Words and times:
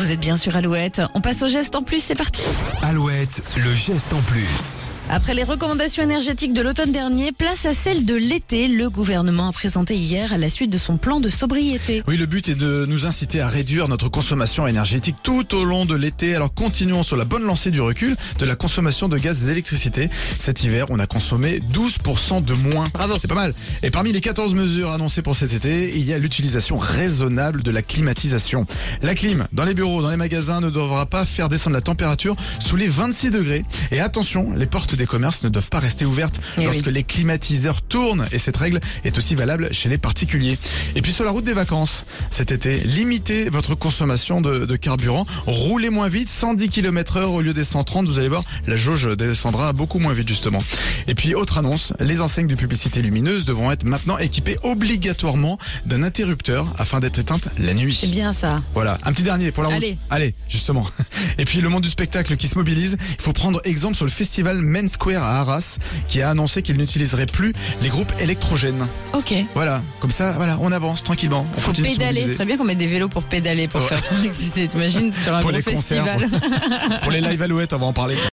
Vous 0.00 0.10
êtes 0.10 0.20
bien 0.20 0.38
sûr 0.38 0.56
Alouette. 0.56 1.02
On 1.14 1.20
passe 1.20 1.42
au 1.42 1.46
geste 1.46 1.76
en 1.76 1.82
plus, 1.82 2.02
c'est 2.02 2.14
parti. 2.14 2.40
Alouette, 2.80 3.42
le 3.58 3.74
geste 3.74 4.14
en 4.14 4.22
plus. 4.22 4.90
Après 5.08 5.34
les 5.34 5.42
recommandations 5.42 6.02
énergétiques 6.02 6.52
de 6.52 6.60
l'automne 6.60 6.92
dernier, 6.92 7.32
place 7.32 7.66
à 7.66 7.74
celle 7.74 8.04
de 8.04 8.14
l'été. 8.14 8.68
Le 8.68 8.90
gouvernement 8.90 9.48
a 9.48 9.52
présenté 9.52 9.96
hier 9.96 10.32
à 10.32 10.38
la 10.38 10.48
suite 10.48 10.70
de 10.70 10.78
son 10.78 10.98
plan 10.98 11.18
de 11.18 11.28
sobriété. 11.28 12.04
Oui, 12.06 12.16
le 12.16 12.26
but 12.26 12.48
est 12.48 12.54
de 12.54 12.86
nous 12.86 13.06
inciter 13.06 13.40
à 13.40 13.48
réduire 13.48 13.88
notre 13.88 14.08
consommation 14.08 14.66
énergétique 14.66 15.16
tout 15.22 15.54
au 15.56 15.64
long 15.64 15.84
de 15.84 15.96
l'été. 15.96 16.36
Alors 16.36 16.54
continuons 16.54 17.02
sur 17.02 17.16
la 17.16 17.24
bonne 17.24 17.42
lancée 17.42 17.72
du 17.72 17.80
recul 17.80 18.16
de 18.38 18.44
la 18.46 18.54
consommation 18.54 19.08
de 19.08 19.18
gaz 19.18 19.42
et 19.42 19.46
d'électricité. 19.46 20.10
Cet 20.38 20.62
hiver, 20.62 20.86
on 20.90 20.98
a 21.00 21.06
consommé 21.06 21.60
12% 21.72 22.44
de 22.44 22.54
moins. 22.54 22.86
Bravo. 22.94 23.16
C'est 23.18 23.28
pas 23.28 23.34
mal. 23.34 23.54
Et 23.82 23.90
parmi 23.90 24.12
les 24.12 24.20
14 24.20 24.54
mesures 24.54 24.90
annoncées 24.90 25.22
pour 25.22 25.34
cet 25.34 25.52
été, 25.52 25.96
il 25.96 26.04
y 26.04 26.12
a 26.12 26.18
l'utilisation 26.18 26.78
raisonnable 26.78 27.62
de 27.62 27.70
la 27.70 27.82
climatisation. 27.82 28.66
La 29.02 29.14
clim 29.14 29.46
dans 29.52 29.64
les 29.64 29.74
bureaux, 29.74 30.02
dans 30.02 30.10
les 30.10 30.16
magasins 30.16 30.60
ne 30.60 30.70
devra 30.70 31.06
pas 31.06 31.24
faire 31.24 31.48
descendre 31.48 31.74
la 31.74 31.82
température 31.82 32.36
sous 32.60 32.76
les 32.76 32.88
26 32.88 33.30
degrés. 33.30 33.64
Et 33.90 34.00
attention, 34.00 34.52
les 34.52 34.66
portes 34.66 34.94
des 35.00 35.06
commerces 35.06 35.42
ne 35.44 35.48
doivent 35.48 35.70
pas 35.70 35.80
rester 35.80 36.04
ouvertes 36.04 36.40
Eh 36.58 36.64
lorsque 36.64 36.86
oui. 36.86 36.92
les 36.92 37.02
climatiseurs 37.02 37.82
tournent. 37.82 38.26
Et 38.32 38.38
cette 38.38 38.56
règle 38.56 38.80
est 39.04 39.16
aussi 39.18 39.34
valable 39.34 39.72
chez 39.72 39.88
les 39.88 39.98
particuliers. 39.98 40.58
Et 40.94 41.02
puis 41.02 41.10
sur 41.10 41.24
la 41.24 41.30
route 41.30 41.44
des 41.44 41.54
vacances, 41.54 42.04
cet 42.30 42.52
été, 42.52 42.80
limitez 42.80 43.48
votre 43.50 43.74
consommation 43.74 44.40
de, 44.40 44.66
de 44.66 44.76
carburant. 44.76 45.24
Roulez 45.46 45.90
moins 45.90 46.08
vite, 46.08 46.28
110 46.28 46.68
km 46.68 47.16
heure 47.16 47.32
au 47.32 47.40
lieu 47.40 47.54
des 47.54 47.64
130. 47.64 48.06
Vous 48.06 48.18
allez 48.18 48.28
voir, 48.28 48.44
la 48.66 48.76
jauge 48.76 49.16
descendra 49.16 49.72
beaucoup 49.72 49.98
moins 49.98 50.12
vite 50.12 50.28
justement. 50.28 50.62
Et 51.08 51.14
puis 51.14 51.34
autre 51.34 51.56
annonce, 51.58 51.92
les 51.98 52.20
enseignes 52.20 52.46
de 52.46 52.54
publicité 52.54 53.00
lumineuse 53.02 53.46
devront 53.46 53.70
être 53.70 53.84
maintenant 53.84 54.18
équipées 54.18 54.58
obligatoirement 54.62 55.56
d'un 55.86 56.02
interrupteur 56.02 56.66
afin 56.76 57.00
d'être 57.00 57.18
éteintes 57.18 57.48
la 57.58 57.72
nuit. 57.74 57.96
C'est 57.98 58.06
bien 58.10 58.32
ça. 58.34 58.60
Voilà, 58.74 58.98
un 59.04 59.12
petit 59.12 59.22
dernier 59.22 59.50
pour 59.50 59.62
la 59.62 59.70
route. 59.70 59.78
Allez. 59.78 59.96
Allez, 60.10 60.34
justement. 60.48 60.86
Et 61.38 61.44
puis 61.46 61.60
le 61.62 61.68
monde 61.70 61.82
du 61.82 61.88
spectacle 61.88 62.36
qui 62.36 62.48
se 62.48 62.56
mobilise. 62.58 62.96
Il 63.18 63.22
faut 63.22 63.32
prendre 63.32 63.60
exemple 63.64 63.96
sur 63.96 64.04
le 64.04 64.10
festival 64.10 64.60
Main 64.80 64.88
Square 64.88 65.22
à 65.22 65.40
Arras, 65.40 65.76
qui 66.08 66.22
a 66.22 66.30
annoncé 66.30 66.62
qu'il 66.62 66.76
n'utiliserait 66.76 67.26
plus 67.26 67.52
les 67.82 67.88
groupes 67.88 68.12
électrogènes. 68.18 68.86
Ok. 69.12 69.34
Voilà, 69.54 69.82
comme 70.00 70.10
ça, 70.10 70.32
voilà, 70.32 70.56
on 70.60 70.72
avance 70.72 71.02
tranquillement. 71.02 71.46
On 71.56 71.60
Faut 71.60 71.72
pédaler. 71.72 72.24
Ce 72.24 72.32
serait 72.34 72.46
bien 72.46 72.56
qu'on 72.56 72.64
mette 72.64 72.78
des 72.78 72.86
vélos 72.86 73.08
pour 73.08 73.24
pédaler, 73.24 73.68
pour 73.68 73.80
Ouais. 73.80 73.86
faire 73.88 74.02
ton 74.02 74.22
exister. 74.24 74.68
T'imagines 74.68 75.12
sur 75.12 75.34
un 75.34 75.40
Pour 75.40 75.50
gros 75.50 75.58
les 75.58 75.62
concerts. 75.62 76.16
Pour 77.02 77.12
les 77.12 77.20
live 77.20 77.42
alouettes, 77.42 77.72
on 77.74 77.78
va 77.78 77.86
en 77.86 77.92
parler. 77.92 78.16